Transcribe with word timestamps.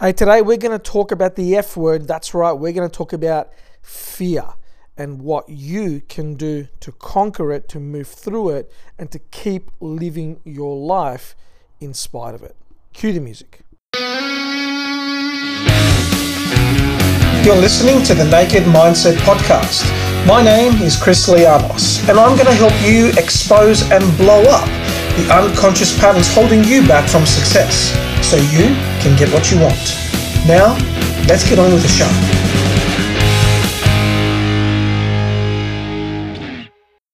Hey, 0.00 0.12
today 0.12 0.42
we're 0.42 0.58
going 0.58 0.78
to 0.78 0.78
talk 0.78 1.10
about 1.10 1.34
the 1.34 1.56
F 1.56 1.76
word. 1.76 2.06
That's 2.06 2.32
right, 2.32 2.52
we're 2.52 2.70
going 2.70 2.88
to 2.88 2.96
talk 2.96 3.12
about 3.12 3.50
fear 3.82 4.44
and 4.96 5.20
what 5.20 5.48
you 5.48 6.02
can 6.08 6.34
do 6.34 6.68
to 6.78 6.92
conquer 6.92 7.50
it, 7.50 7.68
to 7.70 7.80
move 7.80 8.06
through 8.06 8.50
it, 8.50 8.72
and 8.96 9.10
to 9.10 9.18
keep 9.18 9.72
living 9.80 10.38
your 10.44 10.76
life 10.76 11.34
in 11.80 11.94
spite 11.94 12.36
of 12.36 12.44
it. 12.44 12.54
Cue 12.92 13.12
the 13.12 13.18
music. 13.18 13.62
You're 17.44 17.56
listening 17.56 18.04
to 18.04 18.14
the 18.14 18.28
Naked 18.30 18.62
Mindset 18.68 19.16
Podcast. 19.16 19.84
My 20.28 20.44
name 20.44 20.80
is 20.80 20.96
Chris 20.96 21.28
Lianos, 21.28 22.08
and 22.08 22.20
I'm 22.20 22.36
going 22.36 22.46
to 22.46 22.54
help 22.54 22.74
you 22.86 23.08
expose 23.20 23.82
and 23.90 24.04
blow 24.16 24.42
up 24.42 24.68
the 25.16 25.28
unconscious 25.34 25.98
patterns 25.98 26.32
holding 26.32 26.62
you 26.62 26.86
back 26.86 27.10
from 27.10 27.26
success 27.26 28.07
so 28.22 28.36
you 28.36 28.74
can 29.00 29.16
get 29.16 29.32
what 29.32 29.50
you 29.50 29.58
want. 29.60 29.96
Now, 30.46 30.76
let's 31.28 31.48
get 31.48 31.58
on 31.58 31.72
with 31.72 31.82
the 31.82 31.88
show. 31.88 32.08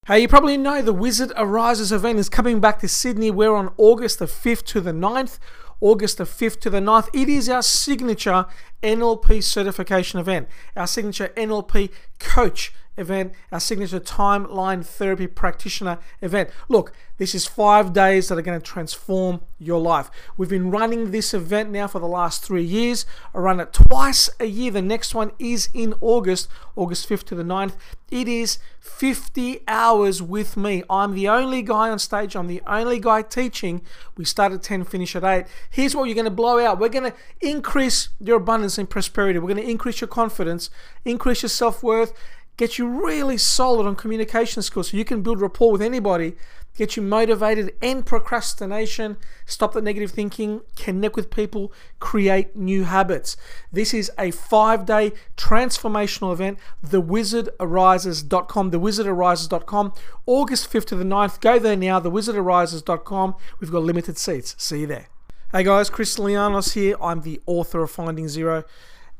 Hey, 0.07 0.21
you 0.21 0.29
probably 0.29 0.59
know 0.59 0.83
the 0.83 0.93
Wizard 0.93 1.33
Arises 1.35 1.91
event 1.91 2.19
is 2.19 2.29
coming 2.29 2.61
back 2.61 2.79
to 2.81 2.89
Sydney. 2.89 3.31
We're 3.31 3.55
on 3.55 3.73
August 3.79 4.19
the 4.19 4.27
5th 4.27 4.65
to 4.67 4.83
the 4.83 4.93
9th. 4.93 5.39
August 5.81 6.19
the 6.19 6.25
5th 6.25 6.61
to 6.61 6.71
the 6.71 6.81
9th. 6.81 7.09
It 7.15 7.29
is 7.31 7.49
our 7.49 7.63
signature 7.63 8.45
NLP 8.83 9.43
certification 9.43 10.21
event, 10.21 10.49
our 10.77 10.87
signature 10.87 11.29
NLP 11.37 11.91
coach 12.19 12.73
event, 12.97 13.33
our 13.51 13.61
signature 13.61 14.01
timeline 14.01 14.85
therapy 14.85 15.27
practitioner 15.27 15.99
event. 16.21 16.51
Look, 16.69 16.93
this 17.17 17.35
is 17.35 17.47
five 17.47 17.93
days 17.93 18.29
that 18.29 18.39
are 18.39 18.43
going 18.43 18.61
to 18.61 18.65
transform 18.65 19.41
your 19.59 19.81
life. 19.81 20.11
We've 20.37 20.49
been 20.49 20.71
running 20.71 21.11
this 21.11 21.33
event 21.33 21.71
now 21.71 21.87
for 21.87 22.01
the 22.01 22.09
last 22.09 22.45
three 22.45 22.65
years. 22.65 23.07
I 23.33 23.39
run 23.39 23.61
it 23.61 23.73
twice 23.73 24.29
a 24.41 24.47
year. 24.47 24.73
The 24.73 24.83
next 24.83 25.15
one 25.15 25.31
is 25.39 25.69
in 25.73 25.95
August, 26.01 26.49
August 26.75 27.09
5th 27.09 27.25
to 27.25 27.35
the 27.35 27.45
9th. 27.45 27.75
It 28.11 28.29
is 28.29 28.59
50 28.81 29.61
hours 29.67 30.23
with 30.23 30.57
me. 30.57 30.83
I'm 30.91 31.15
the 31.15 31.29
only 31.29 31.63
guy 31.63 31.89
on 31.89 31.99
stage, 31.99 32.37
I'm 32.37 32.47
the 32.49 32.63
only 32.67 33.01
guy 33.01 33.23
teaching. 33.23 33.83
We 34.17 34.25
start 34.25 34.53
at 34.53 34.63
10, 34.63 34.85
finish 34.85 35.17
at 35.17 35.25
8. 35.25 35.47
Here's 35.71 35.97
what 35.97 36.05
you're 36.05 36.15
going 36.15 36.25
to 36.27 36.31
blow 36.31 36.65
out. 36.65 36.79
We're 36.79 36.89
going 36.89 37.11
to 37.11 37.17
increase 37.41 38.11
your 38.21 38.37
abundance 38.37 38.77
and 38.79 38.89
prosperity. 38.89 39.39
We're 39.39 39.55
going 39.55 39.65
to 39.65 39.71
increase 39.71 40.01
your 40.01 40.09
confidence, 40.09 40.71
increase 41.05 41.43
your 41.43 41.49
self 41.49 41.83
worth 41.83 42.13
get 42.57 42.79
you 42.79 42.87
really 42.87 43.37
solid 43.37 43.87
on 43.87 43.97
communication 43.97 44.63
skills 44.63 44.91
so 44.91 44.97
you 44.97 45.05
can 45.05 45.23
build 45.23 45.41
rapport 45.41 45.73
with 45.73 45.83
anybody, 45.83 46.35
get 46.77 46.97
you 46.97 47.03
motivated, 47.03 47.73
end 47.81 48.07
procrastination, 48.07 49.17
stop 49.47 49.73
the 49.73 49.83
negative 49.83 50.11
thinking, 50.11 50.61
connect 50.77 51.17
with 51.17 51.31
people, 51.31 51.73
create 52.01 52.55
new 52.57 52.85
habits. 52.85 53.37
This 53.73 53.95
is 53.95 54.11
a 54.19 54.31
five 54.31 54.87
day 54.87 55.13
transformational 55.37 56.33
event, 56.33 56.59
thewizardarises.com, 56.85 58.71
thewizardarises.com, 58.71 59.93
August 60.27 60.73
5th 60.73 60.87
to 60.87 60.97
the 60.97 61.05
9th. 61.05 61.41
Go 61.41 61.59
there 61.59 61.77
now, 61.77 62.01
thewizardarises.com. 62.01 63.35
We've 63.61 63.73
got 63.73 63.83
limited 63.83 64.19
seats. 64.19 64.55
See 64.59 64.81
you 64.81 64.87
there. 64.87 65.09
Hey 65.53 65.63
guys, 65.63 65.89
Chris 65.89 66.17
Lianos 66.17 66.75
here. 66.75 66.97
I'm 67.01 67.21
the 67.21 67.41
author 67.47 67.85
of 67.85 67.91
Finding 67.91 68.29
Zero. 68.29 68.65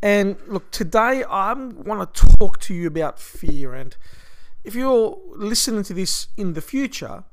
And 0.05 0.37
look, 0.47 0.71
today 0.71 1.25
I 1.25 1.55
want 1.55 2.13
to 2.15 2.37
talk 2.37 2.61
to 2.61 2.75
you 2.75 2.87
about 2.87 3.19
fear. 3.19 3.73
And 3.73 3.97
if 4.63 4.75
you're 4.75 5.19
listening 5.35 5.83
to 5.85 5.95
this 5.95 6.29
in 6.37 6.53
the 6.53 6.61
future, 6.61 7.25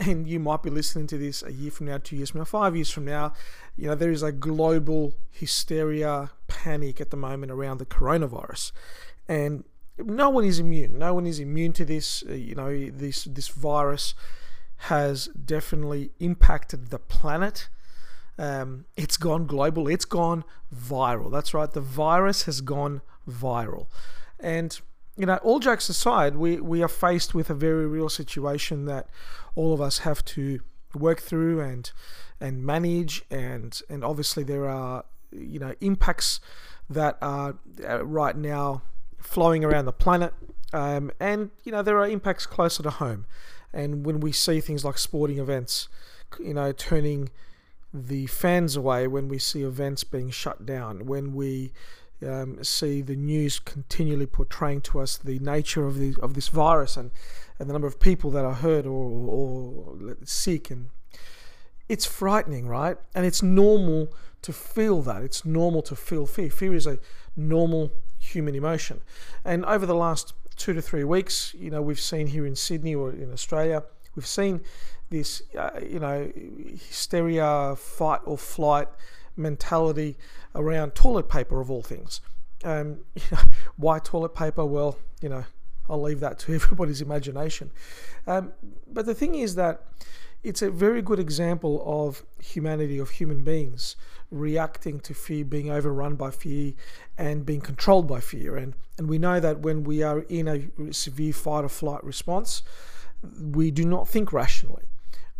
and 0.00 0.26
you 0.26 0.40
might 0.40 0.64
be 0.64 0.68
listening 0.68 1.06
to 1.06 1.16
this 1.16 1.44
a 1.44 1.52
year 1.52 1.70
from 1.70 1.86
now, 1.86 1.98
two 1.98 2.16
years 2.16 2.30
from 2.30 2.40
now, 2.40 2.44
five 2.44 2.74
years 2.74 2.90
from 2.90 3.04
now, 3.04 3.34
you 3.76 3.86
know, 3.86 3.94
there 3.94 4.10
is 4.10 4.24
a 4.24 4.32
global 4.32 5.14
hysteria, 5.30 6.32
panic 6.48 7.00
at 7.00 7.10
the 7.10 7.16
moment 7.16 7.52
around 7.52 7.78
the 7.78 7.86
coronavirus. 7.86 8.72
And 9.28 9.62
no 9.96 10.28
one 10.28 10.44
is 10.44 10.58
immune. 10.58 10.98
No 10.98 11.14
one 11.14 11.24
is 11.24 11.38
immune 11.38 11.72
to 11.74 11.84
this. 11.84 12.24
Uh, 12.28 12.32
you 12.32 12.56
know, 12.56 12.90
this 12.90 13.24
this 13.26 13.46
virus 13.46 14.16
has 14.88 15.28
definitely 15.28 16.10
impacted 16.18 16.88
the 16.88 16.98
planet 16.98 17.68
um, 18.38 18.84
it's 18.96 19.16
gone 19.16 19.46
global, 19.46 19.88
it's 19.88 20.04
gone 20.04 20.44
viral. 20.74 21.30
That's 21.30 21.52
right, 21.52 21.70
the 21.70 21.80
virus 21.80 22.44
has 22.44 22.60
gone 22.60 23.02
viral. 23.28 23.86
And, 24.38 24.78
you 25.16 25.26
know, 25.26 25.36
all 25.36 25.58
jokes 25.58 25.88
aside, 25.88 26.36
we, 26.36 26.60
we 26.60 26.82
are 26.82 26.88
faced 26.88 27.34
with 27.34 27.50
a 27.50 27.54
very 27.54 27.86
real 27.86 28.08
situation 28.08 28.84
that 28.84 29.08
all 29.54 29.74
of 29.74 29.80
us 29.80 29.98
have 29.98 30.24
to 30.24 30.60
work 30.94 31.20
through 31.20 31.60
and 31.60 31.90
and 32.40 32.64
manage. 32.64 33.24
And 33.30 33.80
and 33.88 34.04
obviously 34.04 34.44
there 34.44 34.68
are 34.68 35.04
you 35.32 35.58
know 35.58 35.74
impacts 35.80 36.40
that 36.88 37.18
are 37.20 37.56
uh, 37.86 38.04
right 38.04 38.36
now 38.36 38.82
flowing 39.18 39.64
around 39.64 39.86
the 39.86 39.92
planet. 39.92 40.32
Um, 40.72 41.10
and 41.18 41.50
you 41.64 41.72
know 41.72 41.82
there 41.82 41.98
are 41.98 42.08
impacts 42.08 42.46
closer 42.46 42.82
to 42.82 42.90
home. 42.90 43.26
And 43.72 44.06
when 44.06 44.20
we 44.20 44.32
see 44.32 44.60
things 44.60 44.84
like 44.84 44.96
sporting 44.96 45.38
events 45.38 45.88
you 46.38 46.54
know 46.54 46.72
turning 46.72 47.30
the 47.92 48.26
fans 48.26 48.76
away 48.76 49.06
when 49.06 49.28
we 49.28 49.38
see 49.38 49.62
events 49.62 50.04
being 50.04 50.30
shut 50.30 50.66
down, 50.66 51.06
when 51.06 51.34
we 51.34 51.72
um, 52.26 52.62
see 52.62 53.00
the 53.00 53.16
news 53.16 53.58
continually 53.58 54.26
portraying 54.26 54.80
to 54.82 55.00
us 55.00 55.16
the 55.16 55.38
nature 55.38 55.86
of 55.86 55.98
the 55.98 56.14
of 56.20 56.34
this 56.34 56.48
virus 56.48 56.96
and, 56.96 57.10
and 57.58 57.68
the 57.68 57.72
number 57.72 57.86
of 57.86 58.00
people 58.00 58.30
that 58.32 58.44
are 58.44 58.54
hurt 58.54 58.86
or, 58.86 58.90
or 58.90 60.16
sick 60.24 60.70
and 60.70 60.90
it's 61.88 62.04
frightening, 62.04 62.68
right? 62.68 62.98
And 63.14 63.24
it's 63.24 63.42
normal 63.42 64.12
to 64.42 64.52
feel 64.52 65.00
that. 65.02 65.22
It's 65.22 65.44
normal 65.44 65.82
to 65.82 65.96
feel 65.96 66.26
fear. 66.26 66.50
Fear 66.50 66.74
is 66.74 66.86
a 66.86 66.98
normal 67.34 67.92
human 68.18 68.54
emotion. 68.54 69.00
And 69.44 69.64
over 69.64 69.86
the 69.86 69.94
last 69.94 70.34
two 70.56 70.74
to 70.74 70.82
three 70.82 71.04
weeks, 71.04 71.54
you 71.58 71.70
know, 71.70 71.80
we've 71.80 72.00
seen 72.00 72.28
here 72.28 72.46
in 72.46 72.56
Sydney 72.56 72.94
or 72.94 73.10
in 73.10 73.32
Australia, 73.32 73.84
we've 74.14 74.26
seen 74.26 74.60
this, 75.10 75.42
uh, 75.56 75.70
you 75.82 75.98
know, 75.98 76.30
hysteria, 76.34 77.74
fight 77.76 78.20
or 78.24 78.38
flight 78.38 78.88
mentality 79.36 80.16
around 80.54 80.94
toilet 80.94 81.28
paper 81.28 81.60
of 81.60 81.70
all 81.70 81.82
things. 81.82 82.20
Um, 82.64 82.98
you 83.14 83.22
know, 83.32 83.38
why 83.76 83.98
toilet 83.98 84.34
paper? 84.34 84.64
Well, 84.64 84.98
you 85.20 85.28
know, 85.28 85.44
I'll 85.88 86.02
leave 86.02 86.20
that 86.20 86.38
to 86.40 86.54
everybody's 86.56 87.00
imagination. 87.00 87.70
Um, 88.26 88.52
but 88.86 89.06
the 89.06 89.14
thing 89.14 89.34
is 89.34 89.54
that 89.54 89.82
it's 90.42 90.62
a 90.62 90.70
very 90.70 91.02
good 91.02 91.18
example 91.18 91.82
of 91.84 92.24
humanity, 92.40 92.98
of 92.98 93.10
human 93.10 93.42
beings 93.42 93.96
reacting 94.30 95.00
to 95.00 95.14
fear, 95.14 95.44
being 95.44 95.70
overrun 95.70 96.14
by 96.14 96.30
fear, 96.30 96.74
and 97.16 97.44
being 97.46 97.60
controlled 97.60 98.06
by 98.06 98.20
fear. 98.20 98.56
And, 98.56 98.74
and 98.98 99.08
we 99.08 99.18
know 99.18 99.40
that 99.40 99.60
when 99.60 99.84
we 99.84 100.02
are 100.02 100.20
in 100.28 100.46
a 100.48 100.92
severe 100.92 101.32
fight 101.32 101.64
or 101.64 101.68
flight 101.68 102.04
response, 102.04 102.62
we 103.40 103.70
do 103.70 103.84
not 103.84 104.08
think 104.08 104.32
rationally 104.32 104.84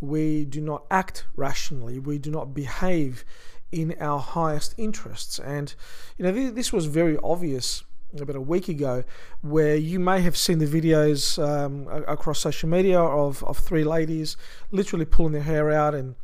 we 0.00 0.44
do 0.44 0.60
not 0.60 0.84
act 0.90 1.24
rationally, 1.36 1.98
we 1.98 2.18
do 2.18 2.30
not 2.30 2.54
behave 2.54 3.24
in 3.72 3.94
our 4.00 4.20
highest 4.20 4.74
interests. 4.78 5.38
And, 5.38 5.74
you 6.16 6.24
know, 6.24 6.50
this 6.50 6.72
was 6.72 6.86
very 6.86 7.18
obvious 7.22 7.84
about 8.18 8.36
a 8.36 8.40
week 8.40 8.68
ago, 8.68 9.04
where 9.42 9.76
you 9.76 10.00
may 10.00 10.22
have 10.22 10.36
seen 10.36 10.58
the 10.58 10.66
videos 10.66 11.42
um, 11.42 11.86
across 12.06 12.38
social 12.38 12.68
media 12.68 12.98
of, 12.98 13.44
of 13.44 13.58
three 13.58 13.84
ladies 13.84 14.36
literally 14.70 15.04
pulling 15.04 15.32
their 15.32 15.42
hair 15.42 15.70
out 15.70 15.94
and 15.94 16.14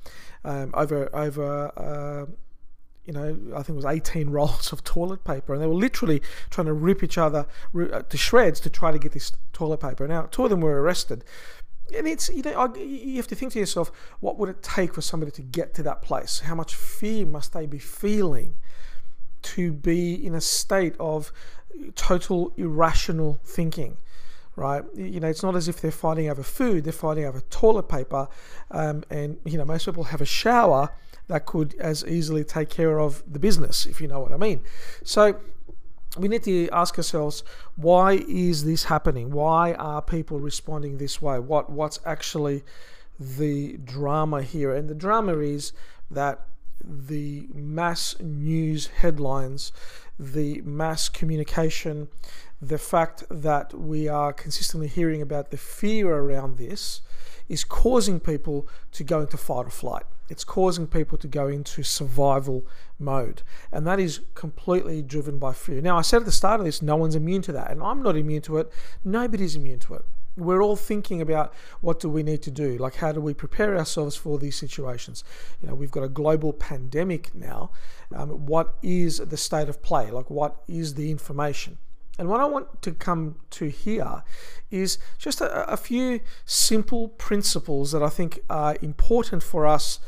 um, 0.44 0.70
over 0.75 1.14
over. 1.14 1.72
Uh, 1.76 2.32
you 3.04 3.12
know, 3.12 3.38
I 3.53 3.62
think 3.62 3.70
it 3.70 3.75
was 3.75 3.84
18 3.84 4.31
rolls 4.31 4.72
of 4.72 4.82
toilet 4.84 5.25
paper, 5.25 5.54
and 5.54 5.62
they 5.62 5.66
were 5.66 5.75
literally 5.75 6.22
trying 6.50 6.66
to 6.66 6.72
rip 6.72 7.03
each 7.03 7.19
other 7.19 7.47
uh, 7.75 8.00
to 8.00 8.16
shreds 8.16 8.60
to 8.60 8.70
try 8.70 8.91
to 8.91 8.98
get 8.98 9.12
this 9.12 9.32
toilet 9.53 9.81
paper. 9.81 10.06
Now, 10.09 10.22
two 10.22 10.44
of 10.44 10.50
them 10.50 10.60
were 10.60 10.81
arrested, 10.81 11.25
and 11.97 12.06
it's 12.06 12.28
you 12.31 12.43
know 12.43 12.75
you 12.76 13.16
have 13.16 13.26
to 13.28 13.34
think 13.34 13.53
to 13.53 13.59
yourself 13.59 13.93
what 14.20 14.38
would 14.38 14.48
it 14.48 14.62
take 14.62 14.94
for 14.94 15.03
somebody 15.03 15.31
to 15.32 15.43
get 15.43 15.75
to 15.75 15.82
that 15.82 16.03
place? 16.03 16.41
How 16.41 16.54
much 16.54 16.75
fear 16.75 17.26
must 17.26 17.53
they 17.53 17.66
be 17.66 17.78
feeling 17.78 18.54
to 19.43 19.72
be 19.72 20.14
in 20.14 20.34
a 20.34 20.40
state 20.40 20.94
of 20.99 21.31
total 21.94 22.55
irrational 22.56 23.38
thinking 23.44 23.99
right? 24.56 24.85
You 24.95 25.21
know 25.21 25.29
it's 25.29 25.43
not 25.43 25.56
as 25.56 25.69
if 25.69 25.81
they're 25.81 25.91
fighting 25.91 26.29
over 26.29 26.43
food 26.43 26.85
they're 26.85 26.93
fighting 26.93 27.25
over 27.25 27.41
toilet 27.51 27.89
paper 27.89 28.29
um, 28.71 29.05
and 29.11 29.39
you 29.45 29.59
know 29.59 29.65
most 29.65 29.87
people 29.87 30.05
have 30.05 30.21
a 30.21 30.27
shower 30.27 30.91
that 31.29 31.47
could 31.47 31.75
as 31.81 32.05
easily 32.05 32.45
take 32.45 32.69
care 32.69 33.01
of 33.01 33.23
the 33.31 33.39
business 33.39 33.87
if 33.87 34.01
you 34.01 34.06
know 34.06 34.21
what 34.21 34.33
i 34.33 34.37
mean. 34.37 34.61
So 35.03 35.41
we 36.17 36.29
need 36.29 36.45
to 36.45 36.69
ask 36.71 36.97
ourselves 36.97 37.43
why 37.77 38.25
is 38.29 38.65
this 38.65 38.85
happening? 38.85 39.31
Why 39.31 39.73
are 39.75 40.01
people 40.01 40.39
responding 40.39 40.99
this 40.99 41.21
way? 41.21 41.39
What 41.39 41.71
what's 41.71 41.99
actually 42.05 42.62
the 43.19 43.79
drama 43.79 44.43
here? 44.43 44.75
And 44.75 44.89
the 44.89 44.95
drama 44.95 45.39
is 45.39 45.73
that 46.11 46.47
the 46.81 47.49
mass 47.55 48.15
news 48.21 48.89
headlines 48.89 49.73
the 50.19 50.61
mass 50.62 51.09
communication 51.09 52.09
the 52.61 52.79
fact 52.79 53.25
that 53.31 53.75
we 53.75 54.09
are 54.09 54.33
consistently 54.33 54.89
hearing 54.89 55.21
about 55.21 55.51
the 55.51 55.56
fear 55.56 56.15
around 56.15 56.56
this 56.56 57.01
is 57.49 57.65
causing 57.65 58.21
people 58.21 58.67
to 58.93 59.05
go 59.05 59.21
into 59.21 59.37
fight 59.37 59.67
or 59.67 59.71
flight 59.71 60.05
it's 60.29 60.45
causing 60.45 60.87
people 60.87 61.19
to 61.19 61.29
go 61.29 61.49
into 61.49 61.83
survival 61.83 62.67
mode. 62.99 63.43
And 63.71 63.87
that 63.87 64.01
is 64.01 64.21
completely 64.35 65.03
driven 65.03 65.39
by 65.39 65.53
fear. 65.53 65.81
Now, 65.81 65.99
I 65.99 66.03
said 66.03 66.19
at 66.19 66.25
the 66.25 66.33
start 66.33 66.61
of 66.61 66.67
this, 66.67 66.81
no 66.81 66.97
one's 66.97 67.15
immune 67.15 67.43
to 67.43 67.53
that. 67.53 67.71
And 67.71 67.83
I'm 67.83 68.03
not 68.03 68.17
immune 68.17 68.43
to 68.43 68.59
it. 68.59 68.73
Nobody's 69.05 69.56
immune 69.56 69.81
to 69.81 69.95
it. 69.95 70.05
We're 70.37 70.62
all 70.62 70.77
thinking 70.77 71.21
about 71.21 71.55
what 71.81 72.01
do 72.01 72.09
we 72.09 72.25
need 72.25 72.43
to 72.43 72.51
do? 72.51 72.77
Like, 72.77 72.97
how 72.97 73.12
do 73.12 73.21
we 73.21 73.35
prepare 73.35 73.77
ourselves 73.77 74.17
for 74.17 74.39
these 74.39 74.56
situations? 74.56 75.23
You 75.61 75.69
know, 75.69 75.75
we've 75.75 75.93
got 75.93 76.03
a 76.03 76.09
global 76.09 76.53
pandemic 76.53 77.33
now. 77.35 77.71
Um, 78.12 78.31
what 78.47 78.75
is 78.83 79.19
the 79.19 79.37
state 79.37 79.69
of 79.69 79.83
play? 79.83 80.11
Like, 80.11 80.31
what 80.31 80.62
is 80.67 80.95
the 80.95 81.11
information? 81.11 81.79
And 82.19 82.28
what 82.28 82.40
I 82.40 82.44
want 82.44 82.81
to 82.82 82.93
come 82.93 83.37
to 83.50 83.66
here 83.66 84.22
is 84.70 84.99
just 85.19 85.40
a, 85.40 85.70
a, 85.70 85.76
few 85.76 86.20
simple 86.44 87.08
principles 87.08 87.93
that 87.93 88.02
I 88.02 88.08
think 88.08 88.40
are 88.49 88.76
important 88.82 89.43
for 89.43 89.66
us 89.66 89.99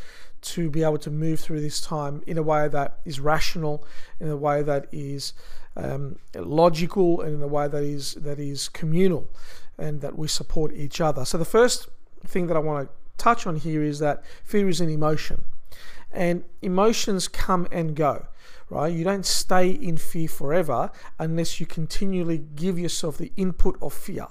to 0.42 0.70
be 0.70 0.84
able 0.84 0.98
to 0.98 1.10
move 1.10 1.40
through 1.40 1.60
this 1.60 1.80
time 1.80 2.22
in 2.26 2.38
a 2.38 2.42
way 2.42 2.68
that 2.68 2.98
is 3.04 3.18
rational, 3.18 3.84
in 4.20 4.28
a 4.28 4.36
way 4.36 4.62
that 4.62 4.86
is 4.92 5.32
um, 5.76 6.16
logical, 6.34 7.20
and 7.20 7.34
in 7.34 7.42
a 7.42 7.48
way 7.48 7.66
that 7.66 7.82
is 7.82 8.14
that 8.14 8.38
is 8.38 8.68
communal, 8.68 9.28
and 9.76 10.00
that 10.00 10.16
we 10.16 10.28
support 10.28 10.72
each 10.72 11.00
other. 11.00 11.24
So 11.24 11.38
the 11.38 11.44
first 11.44 11.88
thing 12.24 12.46
that 12.46 12.56
I 12.56 12.60
want 12.60 12.88
to 12.88 12.94
touch 13.18 13.46
on 13.46 13.56
here 13.56 13.82
is 13.82 13.98
that 13.98 14.22
fear 14.44 14.68
is 14.68 14.80
an 14.80 14.88
emotion, 14.88 15.44
and 16.12 16.44
emotions 16.62 17.26
come 17.26 17.66
and 17.72 17.96
go 17.96 18.26
right? 18.68 18.92
You 18.92 19.04
don't 19.04 19.24
stay 19.24 19.70
in 19.70 19.96
fear 19.96 20.28
forever 20.28 20.90
unless 21.18 21.60
you 21.60 21.66
continually 21.66 22.38
give 22.56 22.78
yourself 22.78 23.16
the 23.16 23.32
input 23.36 23.78
of 23.80 23.92
fear, 23.92 24.26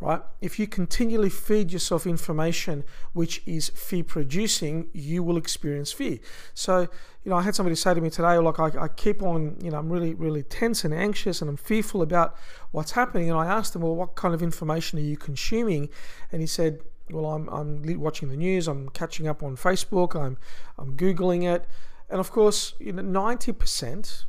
right? 0.00 0.22
If 0.40 0.58
you 0.58 0.66
continually 0.66 1.30
feed 1.30 1.72
yourself 1.72 2.06
information 2.06 2.84
which 3.12 3.42
is 3.46 3.68
fear 3.68 4.02
producing, 4.02 4.88
you 4.92 5.22
will 5.22 5.36
experience 5.36 5.92
fear. 5.92 6.18
So, 6.52 6.88
you 7.24 7.30
know, 7.30 7.36
I 7.36 7.42
had 7.42 7.54
somebody 7.54 7.76
say 7.76 7.94
to 7.94 8.00
me 8.00 8.10
today, 8.10 8.38
like, 8.38 8.58
I, 8.58 8.84
I 8.84 8.88
keep 8.88 9.22
on, 9.22 9.56
you 9.62 9.70
know, 9.70 9.78
I'm 9.78 9.90
really, 9.90 10.14
really 10.14 10.42
tense 10.42 10.84
and 10.84 10.92
anxious 10.92 11.40
and 11.40 11.48
I'm 11.48 11.56
fearful 11.56 12.02
about 12.02 12.36
what's 12.72 12.92
happening. 12.92 13.30
And 13.30 13.38
I 13.38 13.46
asked 13.46 13.76
him, 13.76 13.82
well, 13.82 13.94
what 13.94 14.16
kind 14.16 14.34
of 14.34 14.42
information 14.42 14.98
are 14.98 15.02
you 15.02 15.16
consuming? 15.16 15.90
And 16.32 16.40
he 16.40 16.46
said, 16.46 16.80
well, 17.10 17.26
I'm, 17.26 17.48
I'm 17.48 18.00
watching 18.00 18.30
the 18.30 18.36
news, 18.36 18.66
I'm 18.66 18.88
catching 18.88 19.28
up 19.28 19.44
on 19.44 19.56
Facebook, 19.56 20.20
I'm, 20.20 20.38
I'm 20.76 20.96
Googling 20.96 21.44
it. 21.44 21.66
And 22.08 22.20
of 22.20 22.30
course, 22.30 22.74
you 22.78 22.92
know, 22.92 23.02
90%, 23.02 24.24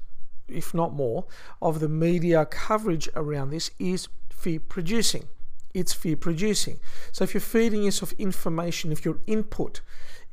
if 0.48 0.74
not 0.74 0.94
more, 0.94 1.26
of 1.62 1.80
the 1.80 1.90
media 1.90 2.46
coverage 2.46 3.10
around 3.16 3.52
this 3.52 3.72
is 3.80 4.08
fear 4.30 4.60
producing. 4.60 5.28
It's 5.74 5.94
fear 5.94 6.16
producing. 6.16 6.80
So 7.12 7.24
if 7.24 7.34
you're 7.34 7.42
feeding 7.42 7.84
yourself 7.84 8.14
information, 8.18 8.92
if 8.92 9.06
your 9.06 9.20
input 9.28 9.82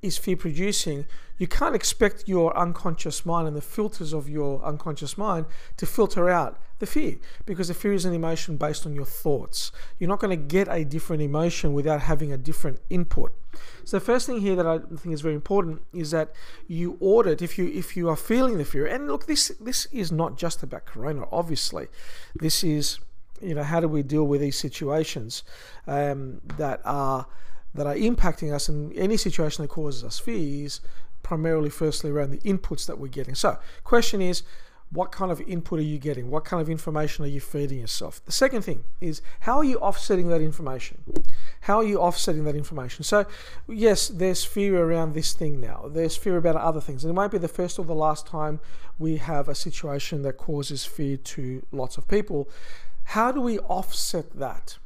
is 0.00 0.16
fear 0.16 0.36
producing, 0.36 1.06
you 1.38 1.46
can't 1.46 1.74
expect 1.74 2.28
your 2.28 2.56
unconscious 2.56 3.26
mind 3.26 3.48
and 3.48 3.56
the 3.56 3.60
filters 3.60 4.12
of 4.12 4.28
your 4.28 4.62
unconscious 4.64 5.18
mind 5.18 5.46
to 5.76 5.86
filter 5.86 6.30
out 6.30 6.58
the 6.84 6.90
fear 6.90 7.16
because 7.46 7.68
the 7.68 7.74
fear 7.74 7.92
is 7.92 8.04
an 8.04 8.14
emotion 8.14 8.56
based 8.56 8.86
on 8.86 8.94
your 8.94 9.04
thoughts. 9.04 9.72
You're 9.98 10.08
not 10.08 10.20
going 10.20 10.38
to 10.38 10.44
get 10.44 10.68
a 10.70 10.84
different 10.84 11.22
emotion 11.22 11.72
without 11.72 12.02
having 12.02 12.32
a 12.32 12.36
different 12.36 12.80
input. 12.90 13.32
So 13.84 13.98
the 13.98 14.04
first 14.04 14.26
thing 14.26 14.40
here 14.40 14.56
that 14.56 14.66
I 14.66 14.78
think 14.78 15.14
is 15.14 15.20
very 15.20 15.34
important 15.34 15.82
is 15.92 16.10
that 16.10 16.32
you 16.66 16.96
audit 17.00 17.42
if 17.42 17.58
you 17.58 17.66
if 17.68 17.96
you 17.96 18.08
are 18.08 18.16
feeling 18.16 18.58
the 18.58 18.64
fear. 18.64 18.86
And 18.86 19.08
look, 19.08 19.26
this 19.26 19.48
this 19.60 19.86
is 19.92 20.10
not 20.10 20.36
just 20.36 20.62
about 20.62 20.86
corona. 20.86 21.26
Obviously, 21.30 21.88
this 22.34 22.64
is 22.64 22.98
you 23.40 23.54
know 23.54 23.62
how 23.62 23.80
do 23.80 23.88
we 23.88 24.02
deal 24.02 24.24
with 24.24 24.40
these 24.40 24.58
situations 24.58 25.42
um, 25.86 26.40
that 26.56 26.80
are 26.84 27.26
that 27.74 27.86
are 27.86 27.96
impacting 27.96 28.52
us 28.52 28.68
in 28.68 28.92
any 28.92 29.16
situation 29.16 29.62
that 29.62 29.68
causes 29.68 30.04
us 30.04 30.18
fears, 30.18 30.80
primarily 31.22 31.70
firstly 31.70 32.10
around 32.10 32.30
the 32.30 32.38
inputs 32.38 32.86
that 32.86 32.98
we're 32.98 33.08
getting. 33.08 33.34
So, 33.34 33.58
question 33.82 34.20
is, 34.20 34.42
what 34.90 35.10
kind 35.10 35.32
of 35.32 35.40
input 35.40 35.80
are 35.80 35.82
you 35.82 35.98
getting? 35.98 36.30
What 36.30 36.44
kind 36.44 36.62
of 36.62 36.70
information 36.70 37.24
are 37.24 37.28
you 37.28 37.40
feeding 37.40 37.80
yourself? 37.80 38.24
The 38.24 38.32
second 38.32 38.62
thing 38.62 38.84
is, 39.00 39.22
how 39.40 39.58
are 39.58 39.64
you 39.64 39.78
offsetting 39.78 40.28
that 40.28 40.40
information? 40.40 41.02
How 41.62 41.78
are 41.78 41.84
you 41.84 41.98
offsetting 41.98 42.44
that 42.44 42.54
information? 42.54 43.02
So, 43.02 43.26
yes, 43.68 44.08
there's 44.08 44.44
fear 44.44 44.78
around 44.78 45.14
this 45.14 45.32
thing 45.32 45.60
now. 45.60 45.86
There's 45.88 46.16
fear 46.16 46.36
about 46.36 46.56
other 46.56 46.80
things. 46.80 47.04
And 47.04 47.10
it 47.10 47.14
might 47.14 47.32
be 47.32 47.38
the 47.38 47.48
first 47.48 47.78
or 47.78 47.84
the 47.84 47.94
last 47.94 48.26
time 48.26 48.60
we 48.98 49.16
have 49.16 49.48
a 49.48 49.54
situation 49.54 50.22
that 50.22 50.34
causes 50.34 50.84
fear 50.84 51.16
to 51.16 51.66
lots 51.72 51.98
of 51.98 52.06
people. 52.06 52.48
How 53.04 53.32
do 53.32 53.40
we 53.40 53.58
offset 53.60 54.38
that? 54.38 54.78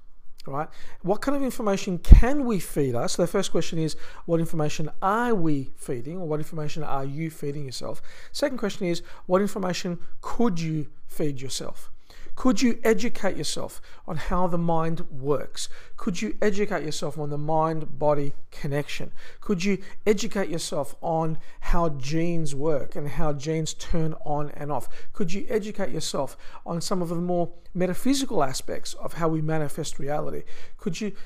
Right? 0.50 0.68
What 1.02 1.20
kind 1.20 1.36
of 1.36 1.42
information 1.42 1.98
can 1.98 2.44
we 2.44 2.58
feed 2.58 2.94
us? 2.94 3.14
So 3.14 3.22
the 3.22 3.28
first 3.28 3.50
question 3.50 3.78
is, 3.78 3.96
what 4.26 4.40
information 4.40 4.90
are 5.02 5.34
we 5.34 5.70
feeding, 5.76 6.18
or 6.18 6.26
what 6.26 6.40
information 6.40 6.82
are 6.82 7.04
you 7.04 7.30
feeding 7.30 7.66
yourself? 7.66 8.02
Second 8.32 8.58
question 8.58 8.86
is, 8.86 9.02
what 9.26 9.40
information 9.40 9.98
could 10.20 10.60
you 10.60 10.88
feed 11.06 11.40
yourself? 11.40 11.90
Could 12.38 12.62
you 12.62 12.78
educate 12.84 13.36
yourself 13.36 13.82
on 14.06 14.16
how 14.16 14.46
the 14.46 14.56
mind 14.56 15.00
works? 15.10 15.68
Could 15.96 16.22
you 16.22 16.36
educate 16.40 16.84
yourself 16.84 17.18
on 17.18 17.30
the 17.30 17.36
mind 17.36 17.98
body 17.98 18.32
connection? 18.52 19.10
Could 19.40 19.64
you 19.64 19.78
educate 20.06 20.48
yourself 20.48 20.94
on 21.00 21.38
how 21.58 21.88
genes 21.88 22.54
work 22.54 22.94
and 22.94 23.08
how 23.08 23.32
genes 23.32 23.74
turn 23.74 24.14
on 24.24 24.50
and 24.50 24.70
off? 24.70 24.88
Could 25.12 25.32
you 25.32 25.46
educate 25.48 25.90
yourself 25.90 26.36
on 26.64 26.80
some 26.80 27.02
of 27.02 27.08
the 27.08 27.16
more 27.16 27.54
metaphysical 27.74 28.44
aspects 28.44 28.94
of 28.94 29.14
how 29.14 29.26
we 29.26 29.42
manifest 29.42 29.98
reality? 29.98 30.44
Could 30.76 31.00
you 31.00 31.16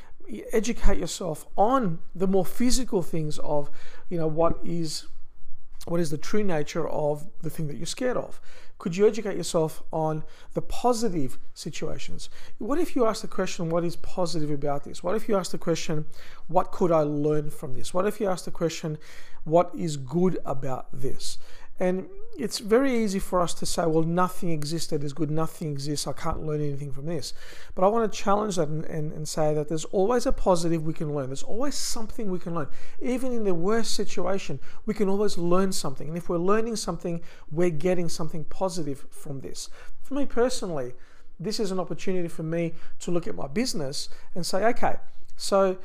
educate 0.50 0.96
yourself 0.96 1.44
on 1.58 1.98
the 2.14 2.26
more 2.26 2.46
physical 2.46 3.02
things 3.02 3.38
of, 3.40 3.70
you 4.08 4.16
know, 4.16 4.28
what 4.28 4.58
is 4.64 5.08
what 5.86 6.00
is 6.00 6.10
the 6.10 6.18
true 6.18 6.44
nature 6.44 6.88
of 6.88 7.26
the 7.40 7.50
thing 7.50 7.66
that 7.66 7.76
you're 7.76 7.86
scared 7.86 8.16
of? 8.16 8.40
Could 8.78 8.96
you 8.96 9.06
educate 9.06 9.36
yourself 9.36 9.82
on 9.92 10.24
the 10.54 10.62
positive 10.62 11.38
situations? 11.54 12.28
What 12.58 12.78
if 12.78 12.96
you 12.96 13.06
ask 13.06 13.22
the 13.22 13.28
question, 13.28 13.68
what 13.68 13.84
is 13.84 13.96
positive 13.96 14.50
about 14.50 14.84
this? 14.84 15.02
What 15.02 15.14
if 15.14 15.28
you 15.28 15.36
ask 15.36 15.52
the 15.52 15.58
question, 15.58 16.06
what 16.48 16.72
could 16.72 16.90
I 16.90 17.02
learn 17.02 17.50
from 17.50 17.74
this? 17.74 17.94
What 17.94 18.06
if 18.06 18.20
you 18.20 18.28
ask 18.28 18.44
the 18.44 18.50
question, 18.50 18.98
what 19.44 19.70
is 19.76 19.96
good 19.96 20.38
about 20.44 20.88
this? 20.92 21.38
And 21.80 22.08
it's 22.38 22.58
very 22.58 22.96
easy 23.02 23.18
for 23.18 23.40
us 23.40 23.52
to 23.54 23.66
say, 23.66 23.84
well, 23.86 24.04
nothing 24.04 24.50
exists 24.50 24.88
that 24.90 25.04
is 25.04 25.12
good, 25.12 25.30
nothing 25.30 25.70
exists, 25.70 26.06
I 26.06 26.12
can't 26.12 26.44
learn 26.44 26.60
anything 26.60 26.92
from 26.92 27.06
this. 27.06 27.34
But 27.74 27.84
I 27.84 27.88
want 27.88 28.10
to 28.10 28.18
challenge 28.18 28.56
that 28.56 28.68
and, 28.68 28.84
and, 28.84 29.12
and, 29.12 29.28
say 29.28 29.52
that 29.54 29.68
there's 29.68 29.84
always 29.86 30.24
a 30.24 30.32
positive 30.32 30.84
we 30.84 30.94
can 30.94 31.14
learn. 31.14 31.26
There's 31.26 31.42
always 31.42 31.74
something 31.74 32.30
we 32.30 32.38
can 32.38 32.54
learn. 32.54 32.68
Even 33.00 33.32
in 33.32 33.44
the 33.44 33.54
worst 33.54 33.94
situation, 33.94 34.60
we 34.86 34.94
can 34.94 35.08
always 35.08 35.36
learn 35.36 35.72
something. 35.72 36.08
And 36.08 36.16
if 36.16 36.28
we're 36.28 36.38
learning 36.38 36.76
something, 36.76 37.20
we're 37.50 37.70
getting 37.70 38.08
something 38.08 38.44
positive 38.44 39.06
from 39.10 39.40
this. 39.40 39.68
For 40.02 40.14
me 40.14 40.24
personally, 40.24 40.94
this 41.38 41.60
is 41.60 41.70
an 41.70 41.80
opportunity 41.80 42.28
for 42.28 42.42
me 42.42 42.74
to 43.00 43.10
look 43.10 43.26
at 43.26 43.34
my 43.34 43.46
business 43.46 44.08
and 44.34 44.46
say, 44.46 44.64
okay, 44.66 44.96
so 45.36 45.78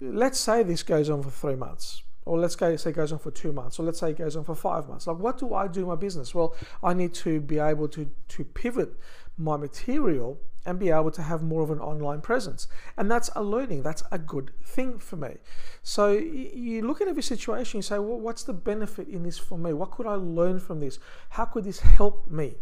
let's 0.00 0.38
say 0.38 0.62
this 0.62 0.82
goes 0.82 1.10
on 1.10 1.22
for 1.22 1.30
three 1.30 1.56
months 1.56 2.02
or 2.26 2.38
let's 2.38 2.58
say 2.58 2.74
it 2.74 2.92
goes 2.94 3.12
on 3.12 3.18
for 3.18 3.30
two 3.30 3.52
months, 3.52 3.78
or 3.78 3.82
let's 3.82 4.00
say 4.00 4.10
it 4.10 4.18
goes 4.18 4.36
on 4.36 4.44
for 4.44 4.54
five 4.54 4.88
months. 4.88 5.06
Like, 5.06 5.18
what 5.18 5.38
do 5.38 5.54
I 5.54 5.68
do 5.68 5.82
in 5.82 5.88
my 5.88 5.96
business? 5.96 6.34
Well, 6.34 6.54
I 6.82 6.94
need 6.94 7.14
to 7.14 7.40
be 7.40 7.58
able 7.58 7.88
to 7.88 8.10
to 8.28 8.44
pivot 8.44 8.94
my 9.36 9.56
material 9.56 10.40
and 10.66 10.78
be 10.78 10.90
able 10.90 11.10
to 11.10 11.22
have 11.22 11.42
more 11.42 11.62
of 11.62 11.70
an 11.70 11.80
online 11.80 12.22
presence, 12.22 12.66
and 12.96 13.10
that's 13.10 13.28
a 13.36 13.42
learning. 13.42 13.82
That's 13.82 14.02
a 14.10 14.18
good 14.18 14.52
thing 14.64 14.98
for 14.98 15.16
me. 15.16 15.36
So 15.82 16.12
you 16.12 16.82
look 16.86 17.02
at 17.02 17.08
every 17.08 17.22
situation, 17.22 17.78
you 17.78 17.82
say, 17.82 17.98
well, 17.98 18.18
what's 18.18 18.44
the 18.44 18.54
benefit 18.54 19.08
in 19.08 19.22
this 19.24 19.38
for 19.38 19.58
me? 19.58 19.74
What 19.74 19.90
could 19.90 20.06
I 20.06 20.14
learn 20.14 20.60
from 20.60 20.80
this? 20.80 20.98
How 21.30 21.44
could 21.44 21.64
this 21.64 21.80
help 21.80 22.30
me? 22.30 22.54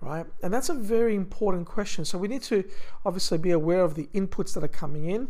Right? 0.00 0.26
And 0.42 0.52
that's 0.52 0.68
a 0.68 0.74
very 0.74 1.14
important 1.14 1.66
question. 1.66 2.04
So 2.04 2.18
we 2.18 2.28
need 2.28 2.42
to 2.42 2.64
obviously 3.04 3.38
be 3.38 3.52
aware 3.52 3.82
of 3.82 3.94
the 3.94 4.08
inputs 4.12 4.52
that 4.54 4.64
are 4.64 4.68
coming 4.68 5.08
in 5.08 5.28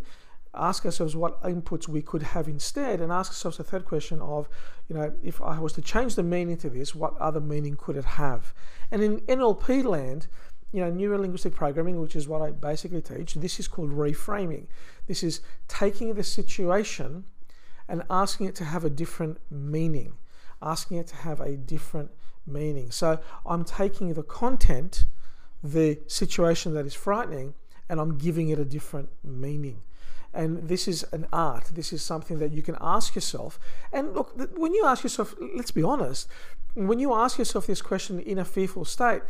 ask 0.57 0.85
ourselves 0.85 1.15
what 1.17 1.43
inputs 1.43 1.89
we 1.89 2.03
could 2.03 2.23
have 2.23 2.49
instead 2.49 3.01
and 3.01 3.13
ask 3.13 3.31
ourselves 3.31 3.59
a 3.59 3.65
third 3.65 3.85
question 3.85 4.21
of 4.21 4.49
you 4.89 4.97
know 4.97 5.13
if 5.23 5.41
i 5.43 5.59
was 5.59 5.73
to 5.73 5.83
change 5.83 6.15
the 6.15 6.23
meaning 6.23 6.57
to 6.57 6.71
this 6.71 6.95
what 6.95 7.17
other 7.19 7.41
meaning 7.41 7.77
could 7.77 7.97
it 7.97 8.05
have? 8.05 8.53
And 8.91 9.03
in 9.03 9.21
nlp 9.21 9.85
land 9.85 10.29
you 10.73 10.81
know 10.81 10.91
neuro-linguistic 10.91 11.55
programming 11.55 12.01
which 12.01 12.17
is 12.17 12.29
what 12.29 12.43
i 12.43 12.51
basically 12.51 13.01
teach 13.01 13.35
this 13.35 13.59
is 13.61 13.69
called 13.69 13.91
reframing. 13.91 14.67
This 15.07 15.23
is 15.23 15.41
taking 15.69 16.15
the 16.15 16.25
situation 16.25 17.25
and 17.89 18.03
asking 18.11 18.47
it 18.47 18.55
to 18.57 18.65
have 18.65 18.85
a 18.85 18.91
different 18.91 19.39
meaning 19.51 20.15
asking 20.63 20.97
it 20.99 21.07
to 21.09 21.17
have 21.17 21.41
a 21.41 21.57
different 21.57 22.11
meaning. 22.47 22.91
So 22.91 23.19
i'm 23.45 23.65
taking 23.65 24.15
the 24.15 24.23
content 24.23 25.07
the 25.63 25.99
situation 26.07 26.75
that 26.75 26.87
is 26.87 26.95
frightening 26.95 27.55
and 27.89 28.01
i'm 28.01 28.19
giving 28.19 28.49
it 28.51 28.59
a 28.59 28.65
different 28.65 29.09
meaning 29.25 29.83
and 30.37 30.69
this 30.69 30.87
is 30.87 31.05
an 31.13 31.27
art. 31.33 31.71
This 31.75 31.93
is 31.93 32.03
something 32.03 32.39
that 32.39 32.53
you 32.53 32.63
can 32.63 32.77
ask 32.81 33.15
yourself. 33.15 33.59
And 33.93 34.15
look, 34.15 34.33
when 34.57 34.75
you 34.75 34.85
ask 34.85 35.03
yourself, 35.03 35.35
let's 35.55 35.71
be 35.71 35.83
honest, 35.83 36.29
when 36.75 36.99
you 36.99 37.15
ask 37.15 37.39
yourself 37.39 37.67
this 37.67 37.81
question 37.81 38.21
in 38.21 38.39
a 38.39 38.45
fearful 38.45 38.85
state, 38.85 39.23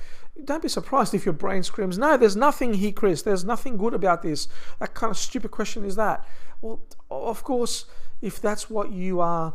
don't 0.44 0.62
be 0.62 0.68
surprised 0.68 1.14
if 1.14 1.24
your 1.24 1.32
brain 1.32 1.62
screams, 1.62 1.96
No, 1.96 2.16
there's 2.16 2.36
nothing 2.36 2.74
here, 2.74 2.92
Chris. 2.92 3.22
There's 3.22 3.44
nothing 3.44 3.76
good 3.76 3.94
about 3.94 4.22
this. 4.22 4.48
That 4.80 4.94
kind 4.94 5.10
of 5.10 5.16
stupid 5.16 5.50
question 5.50 5.84
is 5.84 5.96
that. 5.96 6.26
Well, 6.60 6.80
of 7.10 7.44
course, 7.44 7.86
if 8.20 8.40
that's 8.40 8.68
what 8.68 8.90
you 8.90 9.20
are 9.20 9.54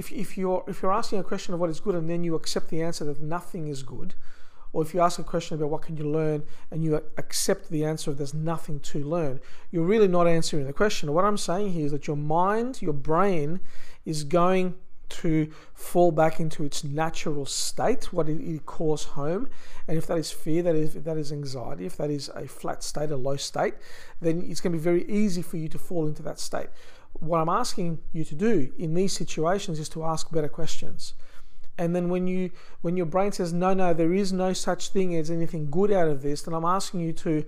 if, 0.00 0.10
if 0.10 0.38
you're 0.38 0.64
if 0.66 0.80
you're 0.80 0.92
asking 0.92 1.18
a 1.18 1.22
question 1.22 1.52
of 1.52 1.60
what 1.60 1.68
is 1.68 1.78
good 1.78 1.94
and 1.94 2.08
then 2.08 2.24
you 2.24 2.34
accept 2.34 2.68
the 2.70 2.80
answer 2.80 3.04
that 3.04 3.20
nothing 3.20 3.68
is 3.68 3.82
good, 3.82 4.14
or 4.72 4.82
if 4.82 4.94
you 4.94 5.00
ask 5.00 5.18
a 5.18 5.24
question 5.24 5.56
about 5.56 5.70
what 5.70 5.82
can 5.82 5.96
you 5.96 6.08
learn 6.08 6.44
and 6.70 6.84
you 6.84 7.02
accept 7.18 7.70
the 7.70 7.84
answer 7.84 8.10
of 8.10 8.18
there's 8.18 8.34
nothing 8.34 8.80
to 8.80 9.02
learn, 9.02 9.40
you're 9.70 9.84
really 9.84 10.08
not 10.08 10.26
answering 10.26 10.66
the 10.66 10.72
question. 10.72 11.12
What 11.12 11.24
I'm 11.24 11.36
saying 11.36 11.72
here 11.72 11.86
is 11.86 11.92
that 11.92 12.06
your 12.06 12.16
mind, 12.16 12.80
your 12.80 12.92
brain, 12.92 13.60
is 14.04 14.24
going 14.24 14.74
to 15.10 15.50
fall 15.74 16.12
back 16.12 16.38
into 16.38 16.64
its 16.64 16.84
natural 16.84 17.44
state, 17.44 18.12
what 18.12 18.28
it, 18.28 18.64
calls 18.64 19.04
home. 19.04 19.48
And 19.88 19.98
if 19.98 20.06
that 20.06 20.18
is 20.18 20.30
fear, 20.30 20.62
that 20.62 20.76
is, 20.76 20.94
if 20.94 21.04
that 21.04 21.16
is 21.16 21.32
anxiety, 21.32 21.84
if 21.84 21.96
that 21.96 22.10
is 22.10 22.30
a 22.34 22.46
flat 22.46 22.84
state, 22.84 23.10
a 23.10 23.16
low 23.16 23.36
state, 23.36 23.74
then 24.20 24.42
it's 24.48 24.60
going 24.60 24.72
to 24.72 24.78
be 24.78 24.82
very 24.82 25.04
easy 25.10 25.42
for 25.42 25.56
you 25.56 25.68
to 25.68 25.78
fall 25.78 26.06
into 26.06 26.22
that 26.22 26.38
state. 26.38 26.68
What 27.14 27.38
I'm 27.38 27.48
asking 27.48 27.98
you 28.12 28.24
to 28.24 28.34
do 28.36 28.72
in 28.78 28.94
these 28.94 29.12
situations 29.12 29.80
is 29.80 29.88
to 29.90 30.04
ask 30.04 30.30
better 30.30 30.48
questions 30.48 31.14
and 31.80 31.96
then 31.96 32.08
when 32.08 32.28
you 32.28 32.50
when 32.82 32.96
your 32.96 33.06
brain 33.06 33.32
says 33.32 33.52
no 33.52 33.74
no 33.74 33.92
there 33.92 34.14
is 34.14 34.32
no 34.32 34.52
such 34.52 34.90
thing 34.90 35.16
as 35.16 35.30
anything 35.30 35.68
good 35.70 35.90
out 35.90 36.08
of 36.08 36.22
this 36.22 36.42
then 36.42 36.54
i'm 36.54 36.64
asking 36.64 37.00
you 37.00 37.12
to 37.12 37.44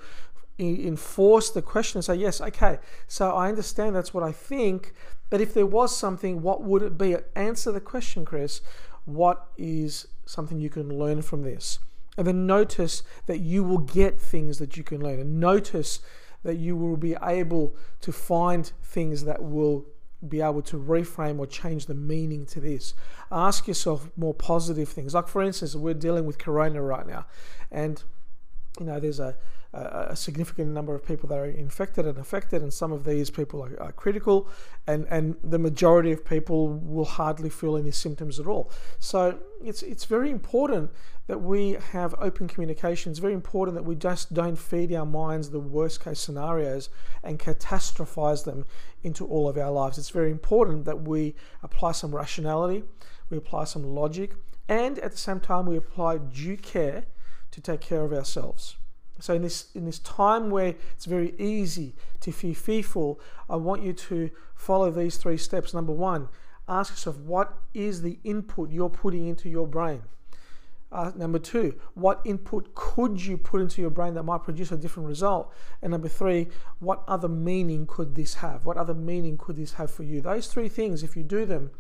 enforce 0.58 1.50
the 1.50 1.62
question 1.62 1.98
and 1.98 2.04
say 2.04 2.14
yes 2.14 2.40
okay 2.40 2.78
so 3.06 3.30
i 3.32 3.48
understand 3.48 3.94
that's 3.94 4.12
what 4.12 4.24
i 4.24 4.32
think 4.32 4.92
but 5.30 5.40
if 5.40 5.54
there 5.54 5.66
was 5.66 5.96
something 5.96 6.42
what 6.42 6.62
would 6.62 6.82
it 6.82 6.98
be? 6.98 7.16
Answer 7.34 7.72
the 7.72 7.80
question 7.80 8.24
chris 8.24 8.60
what 9.04 9.48
is 9.56 10.06
something 10.24 10.60
you 10.60 10.70
can 10.70 10.98
learn 10.98 11.22
from 11.22 11.42
this? 11.42 11.78
And 12.16 12.26
then 12.26 12.46
notice 12.46 13.02
that 13.26 13.40
you 13.40 13.64
will 13.64 13.78
get 13.78 14.20
things 14.20 14.58
that 14.58 14.76
you 14.76 14.84
can 14.84 15.02
learn 15.02 15.18
and 15.18 15.40
notice 15.40 16.00
that 16.42 16.56
you 16.56 16.76
will 16.76 16.96
be 16.96 17.16
able 17.22 17.74
to 18.00 18.12
find 18.12 18.70
things 18.82 19.24
that 19.24 19.42
will 19.42 19.86
be 20.26 20.40
able 20.40 20.62
to 20.62 20.76
reframe 20.76 21.38
or 21.38 21.46
change 21.46 21.86
the 21.86 21.94
meaning 21.94 22.46
to 22.46 22.60
this. 22.60 22.94
Ask 23.30 23.66
yourself 23.66 24.10
more 24.16 24.34
positive 24.34 24.88
things. 24.88 25.14
Like, 25.14 25.28
for 25.28 25.42
instance, 25.42 25.74
we're 25.74 25.94
dealing 25.94 26.26
with 26.26 26.38
Corona 26.38 26.82
right 26.82 27.06
now, 27.06 27.26
and 27.70 28.02
you 28.78 28.86
know, 28.86 29.00
there's 29.00 29.20
a 29.74 30.14
significant 30.14 30.68
number 30.68 30.94
of 30.94 31.04
people 31.04 31.28
that 31.30 31.38
are 31.38 31.46
infected 31.46 32.06
and 32.06 32.18
affected, 32.18 32.60
and 32.60 32.72
some 32.72 32.92
of 32.92 33.04
these 33.04 33.30
people 33.30 33.64
are, 33.64 33.80
are, 33.80 33.92
critical, 33.92 34.48
and, 34.86 35.06
and 35.08 35.36
the 35.42 35.58
majority 35.58 36.12
of 36.12 36.24
people 36.24 36.68
will 36.68 37.06
hardly 37.06 37.48
feel 37.48 37.78
any 37.78 37.90
symptoms 37.90 38.38
at 38.38 38.46
all. 38.46 38.70
So 38.98 39.38
it's 39.64 39.82
it's 39.82 40.04
very 40.04 40.30
important 40.30 40.90
that 41.26 41.40
we 41.40 41.78
have 41.92 42.14
open 42.18 42.48
communication. 42.48 43.10
It's 43.10 43.18
very 43.18 43.32
important 43.32 43.74
that 43.76 43.84
we 43.84 43.94
just 43.94 44.34
don't 44.34 44.56
feed 44.56 44.92
our 44.92 45.06
minds 45.06 45.48
the 45.48 45.60
worst 45.60 46.04
case 46.04 46.20
scenarios 46.20 46.90
and 47.22 47.38
catastrophize 47.38 48.44
them 48.44 48.66
into 49.02 49.24
all 49.26 49.48
of 49.48 49.56
our 49.56 49.70
lives. 49.70 49.96
It's 49.96 50.10
very 50.10 50.30
important 50.30 50.84
that 50.84 51.02
we 51.02 51.34
apply 51.62 51.92
some 51.92 52.14
rationality, 52.14 52.84
we 53.30 53.38
apply 53.38 53.64
some 53.64 53.84
logic, 53.84 54.34
and 54.68 54.98
at 54.98 55.12
the 55.12 55.18
same 55.18 55.40
time 55.40 55.64
we 55.64 55.78
apply 55.78 56.18
due 56.18 56.58
care 56.58 57.04
to 57.52 57.60
take 57.62 57.80
care 57.80 58.04
of 58.04 58.12
ourselves. 58.12 58.76
So 59.22 59.34
in 59.34 59.42
this 59.42 59.68
in 59.72 59.84
this 59.84 60.00
time 60.00 60.50
where 60.50 60.74
it's 60.94 61.04
very 61.04 61.32
easy 61.38 61.94
to 62.22 62.32
feel 62.32 62.54
fearful, 62.54 63.20
I 63.48 63.54
want 63.54 63.84
you 63.84 63.92
to 63.92 64.30
follow 64.56 64.90
these 64.90 65.16
three 65.16 65.36
steps. 65.36 65.72
Number 65.72 65.92
one, 65.92 66.28
ask 66.68 66.94
yourself 66.94 67.18
what 67.18 67.56
is 67.72 68.02
the 68.02 68.18
input 68.24 68.72
you're 68.72 68.90
putting 68.90 69.28
into 69.28 69.48
your 69.48 69.68
brain. 69.68 70.02
Uh, 70.90 71.12
number 71.14 71.38
two, 71.38 71.78
what 71.94 72.20
input 72.24 72.74
could 72.74 73.24
you 73.24 73.38
put 73.38 73.60
into 73.60 73.80
your 73.80 73.90
brain 73.90 74.14
that 74.14 74.24
might 74.24 74.42
produce 74.42 74.72
a 74.72 74.76
different 74.76 75.08
result? 75.08 75.54
And 75.82 75.92
number 75.92 76.08
three, 76.08 76.48
what 76.80 77.04
other 77.06 77.28
meaning 77.28 77.86
could 77.86 78.16
this 78.16 78.34
have? 78.34 78.66
What 78.66 78.76
other 78.76 78.92
meaning 78.92 79.38
could 79.38 79.54
this 79.54 79.74
have 79.74 79.92
for 79.92 80.02
you? 80.02 80.20
Those 80.20 80.48
three 80.48 80.68
things, 80.68 81.04
if 81.04 81.16
you 81.16 81.22
do 81.22 81.46
them, 81.46 81.70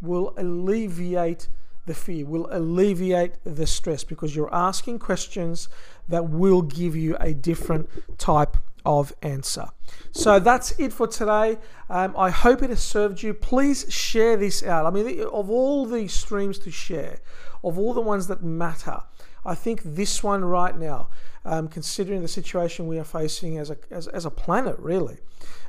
will 0.00 0.32
alleviate 0.36 1.48
the 1.86 1.94
fear, 1.94 2.24
will 2.26 2.48
alleviate 2.50 3.32
the 3.44 3.66
stress 3.66 4.04
because 4.04 4.34
you're 4.34 4.54
asking 4.54 4.98
questions 4.98 5.68
that 6.08 6.28
will 6.28 6.62
give 6.62 6.96
you 6.96 7.16
a 7.20 7.34
different 7.34 7.88
type 8.18 8.56
of 8.84 9.12
answer. 9.22 9.66
So 10.12 10.38
that's 10.38 10.78
it 10.78 10.92
for 10.92 11.06
today. 11.06 11.58
Um, 11.88 12.14
I 12.16 12.30
hope 12.30 12.62
it 12.62 12.70
has 12.70 12.82
served 12.82 13.22
you. 13.22 13.32
Please 13.34 13.86
share 13.92 14.36
this 14.36 14.62
out. 14.62 14.86
I 14.86 14.90
mean, 14.90 15.22
of 15.22 15.50
all 15.50 15.86
the 15.86 16.08
streams 16.08 16.58
to 16.60 16.70
share, 16.70 17.20
of 17.62 17.78
all 17.78 17.94
the 17.94 18.00
ones 18.00 18.26
that 18.26 18.42
matter, 18.42 19.00
I 19.44 19.54
think 19.54 19.82
this 19.84 20.22
one 20.22 20.44
right 20.44 20.76
now, 20.76 21.08
um, 21.44 21.68
considering 21.68 22.22
the 22.22 22.28
situation 22.28 22.86
we 22.86 22.98
are 22.98 23.04
facing 23.04 23.58
as 23.58 23.70
a, 23.70 23.76
as, 23.90 24.06
as 24.08 24.24
a 24.24 24.30
planet, 24.30 24.78
really, 24.78 25.18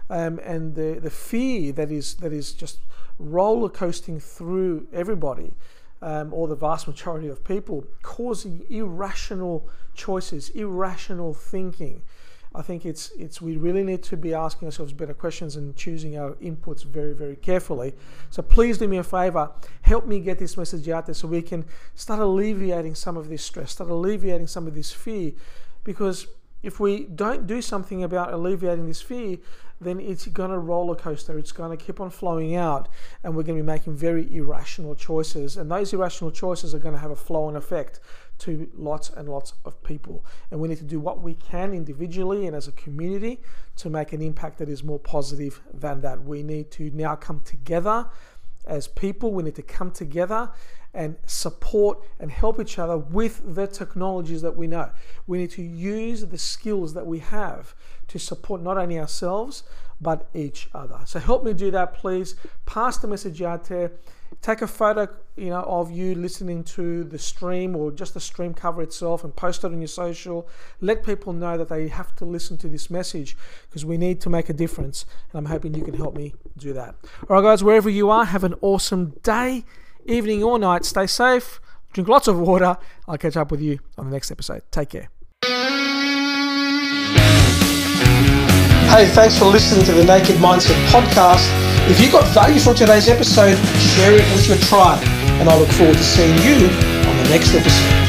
um, 0.10 0.40
and 0.44 0.76
the, 0.76 1.00
the 1.02 1.10
fear 1.10 1.72
that 1.74 1.92
is, 1.92 2.16
that 2.16 2.32
is 2.32 2.54
just 2.54 2.80
roller 3.18 3.70
coasting 3.70 4.20
through 4.20 4.88
everybody 4.94 5.54
um, 6.02 6.34
or 6.34 6.48
the 6.48 6.56
vast 6.56 6.88
majority 6.88 7.28
of 7.28 7.44
people, 7.44 7.86
causing 8.02 8.66
irrational 8.70 9.68
choices, 9.94 10.50
irrational 10.50 11.34
thinking. 11.34 12.02
I 12.54 12.62
think 12.62 12.86
it's 12.86 13.12
it's 13.12 13.42
we 13.42 13.58
really 13.58 13.84
need 13.84 14.02
to 14.04 14.16
be 14.16 14.34
asking 14.34 14.68
ourselves 14.68 14.94
better 14.94 15.14
questions 15.14 15.58
and 15.58 15.76
choosing 15.76 16.18
our 16.18 16.32
inputs 16.36 16.86
very 16.86 17.14
very 17.14 17.36
carefully. 17.36 17.94
So 18.30 18.42
please 18.42 18.78
do 18.78 18.88
me 18.88 18.98
a 18.98 19.04
favor, 19.04 19.52
help 19.82 20.06
me 20.06 20.20
get 20.22 20.40
this 20.40 20.56
message 20.56 20.88
out 20.88 21.06
there 21.06 21.16
so 21.16 21.28
we 21.28 21.42
can 21.42 21.66
start 21.96 22.22
alleviating 22.22 22.96
some 22.96 23.18
of 23.18 23.28
this 23.28 23.44
stress, 23.44 23.72
start 23.72 23.90
alleviating 23.90 24.48
some 24.48 24.68
of 24.68 24.74
this 24.74 24.94
fear, 24.94 25.34
because 25.84 26.28
if 26.66 26.80
we 26.80 27.04
don't 27.06 27.46
do 27.46 27.62
something 27.62 28.04
about 28.04 28.34
alleviating 28.34 28.88
this 28.88 29.00
fear, 29.00 29.38
then 29.80 30.00
it's 30.00 30.26
going 30.26 30.50
to 30.50 30.58
roller 30.58 30.96
coaster. 30.96 31.38
It's 31.38 31.52
going 31.52 31.78
to 31.78 31.84
keep 31.86 32.00
on 32.00 32.10
flowing 32.10 32.56
out, 32.56 32.90
and 33.24 33.36
we're 33.36 33.44
going 33.44 33.58
to 33.58 33.64
be 33.64 33.68
making 33.68 33.96
very 33.96 34.34
irrational 34.36 34.96
choices. 34.96 35.58
And 35.58 35.70
those 35.70 35.94
irrational 35.94 36.32
choices 36.32 36.74
are 36.74 36.80
going 36.80 36.96
to 36.96 37.00
have 37.00 37.12
a 37.12 37.16
flow 37.16 37.48
and 37.50 37.56
effect 37.56 38.00
to 38.40 38.68
lots 38.76 39.10
and 39.10 39.30
lots 39.30 39.54
of 39.64 39.82
people. 39.84 40.26
And 40.50 40.60
we 40.60 40.68
need 40.68 40.80
to 40.80 40.86
do 40.86 41.00
what 41.00 41.22
we 41.22 41.36
can 41.36 41.72
individually 41.72 42.48
and 42.48 42.56
as 42.56 42.68
a 42.68 42.72
community 42.72 43.42
to 43.78 43.90
make 43.92 44.12
an 44.12 44.24
impact 44.24 44.58
that 44.58 44.68
is 44.68 44.84
more 44.84 45.00
positive 45.00 45.62
than 45.72 46.02
that. 46.02 46.24
We 46.24 46.42
need 46.42 46.72
to 46.72 46.90
now 46.92 47.16
come 47.16 47.42
together 47.42 48.08
as 48.66 48.88
people. 48.88 49.32
We 49.32 49.44
need 49.44 49.56
to 49.56 49.62
come 49.62 49.92
together 49.92 50.52
and 50.96 51.16
support 51.26 52.00
and 52.20 52.32
help 52.32 52.60
each 52.60 52.80
other 52.80 52.98
with 52.98 53.56
the 53.56 53.68
technologies 53.68 54.42
that 54.42 54.56
we 54.56 54.68
know. 54.68 54.90
We 55.28 55.38
need 55.38 55.52
to 55.52 55.62
use 55.62 56.26
the 56.26 56.38
skills 56.38 56.94
that 56.94 57.06
we 57.06 57.20
have 57.20 57.76
to 58.08 58.20
support 58.20 58.62
not 58.62 58.78
only 58.78 59.00
ourselves 59.00 59.64
but 60.02 60.28
each 60.34 60.70
other. 60.74 61.00
So 61.06 61.20
help 61.20 61.44
me 61.44 61.54
do 61.54 61.72
that, 61.72 61.94
please. 61.94 62.36
Pass 62.66 62.98
the 62.98 63.08
message 63.08 63.42
out 63.42 63.66
there. 63.66 63.92
Take 64.42 64.62
a 64.62 64.68
photo, 64.68 65.08
you 65.38 65.50
know, 65.50 65.62
of 65.62 65.92
you 65.92 66.16
listening 66.16 66.64
to 66.66 67.04
the 67.06 67.18
stream 67.18 67.76
or 67.76 67.92
just 67.92 68.14
the 68.14 68.20
stream 68.20 68.54
cover 68.54 68.82
itself 68.82 69.24
and 69.24 69.36
post 69.36 69.64
it 69.64 69.68
on 69.68 69.80
your 69.80 69.88
social. 69.88 70.48
Let 70.82 71.04
people 71.04 71.32
know 71.32 71.58
that 71.58 71.70
they 71.70 71.88
have 71.88 72.16
to 72.18 72.26
listen 72.26 72.58
to 72.58 72.68
this 72.68 72.90
message 72.90 73.38
because 73.70 73.86
we 73.86 73.98
need 73.98 74.20
to 74.22 74.30
make 74.30 74.50
a 74.50 74.54
difference. 74.54 75.06
And 75.32 75.40
I'm 75.40 75.46
hoping 75.46 75.74
you 75.74 75.84
can 75.84 75.94
help 75.94 76.16
me 76.16 76.34
do 76.58 76.74
that. 76.74 76.96
All 77.30 77.38
right, 77.38 77.42
guys, 77.42 77.64
wherever 77.64 77.90
you 77.90 78.10
are, 78.10 78.26
have 78.26 78.44
an 78.44 78.56
awesome 78.62 79.14
day 79.24 79.64
evening 80.06 80.44
or 80.44 80.58
night. 80.60 80.86
Stay 80.86 81.08
safe, 81.08 81.60
drink 81.94 82.08
lots 82.08 82.28
of 82.28 82.40
water. 82.40 82.78
I'll 83.08 83.18
catch 83.18 83.38
up 83.38 83.52
with 83.52 83.62
you 83.62 83.80
on 83.98 84.06
the 84.06 84.12
next 84.12 84.32
episode. 84.32 84.64
Take 84.72 84.90
care. 84.90 85.10
Hey, 88.90 89.08
thanks 89.08 89.38
for 89.38 89.46
listening 89.46 89.84
to 89.86 89.92
the 89.92 90.06
Naked 90.06 90.36
Mindset 90.38 90.82
podcast. 90.88 91.50
If 91.90 92.00
you 92.00 92.12
got 92.12 92.26
value 92.34 92.60
from 92.60 92.76
today's 92.76 93.10
episode, 93.10 93.58
share 93.78 94.14
it 94.14 94.24
with 94.32 94.48
your 94.48 94.58
tribe. 94.58 95.04
And 95.40 95.50
I 95.50 95.60
look 95.60 95.70
forward 95.70 95.98
to 95.98 96.04
seeing 96.04 96.38
you 96.44 96.68
on 97.10 97.18
the 97.18 97.30
next 97.30 97.54
episode. 97.54 98.05